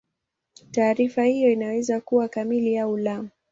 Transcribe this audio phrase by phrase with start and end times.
[0.71, 3.23] Taarifa hiyo inaweza kuwa kamili au la.